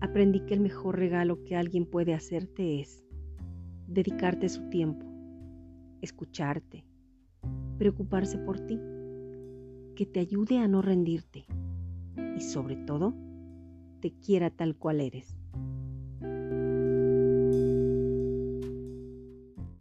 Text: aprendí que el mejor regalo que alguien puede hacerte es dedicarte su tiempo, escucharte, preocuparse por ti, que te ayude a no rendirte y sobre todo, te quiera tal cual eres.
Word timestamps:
aprendí 0.00 0.40
que 0.40 0.54
el 0.54 0.60
mejor 0.60 0.98
regalo 0.98 1.42
que 1.44 1.56
alguien 1.56 1.86
puede 1.86 2.14
hacerte 2.14 2.80
es 2.80 3.04
dedicarte 3.86 4.48
su 4.48 4.68
tiempo, 4.70 5.06
escucharte, 6.00 6.84
preocuparse 7.78 8.38
por 8.38 8.60
ti, 8.60 8.80
que 9.96 10.06
te 10.06 10.20
ayude 10.20 10.58
a 10.58 10.68
no 10.68 10.80
rendirte 10.80 11.46
y 12.36 12.40
sobre 12.40 12.76
todo, 12.76 13.14
te 14.00 14.12
quiera 14.12 14.50
tal 14.50 14.76
cual 14.76 15.00
eres. 15.00 15.36